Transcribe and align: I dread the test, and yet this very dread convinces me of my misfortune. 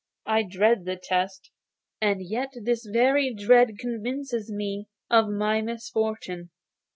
I 0.25 0.41
dread 0.41 0.85
the 0.85 0.95
test, 0.95 1.51
and 2.01 2.23
yet 2.27 2.53
this 2.63 2.83
very 2.91 3.35
dread 3.35 3.77
convinces 3.77 4.51
me 4.51 4.87
of 5.11 5.27
my 5.29 5.61
misfortune. 5.61 6.49